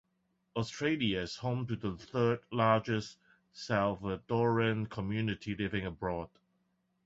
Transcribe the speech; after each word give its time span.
Australia 0.55 1.19
is 1.19 1.35
home 1.35 1.67
to 1.67 1.75
the 1.75 1.95
third 1.95 2.39
largest 2.49 3.19
Salvadoran 3.53 4.89
community 4.89 5.55
living 5.55 5.85
abroad. 5.85 6.29